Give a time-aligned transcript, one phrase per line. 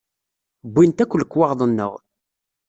[0.71, 1.91] Wwint akk lekwaɣeḍ-nneɣ.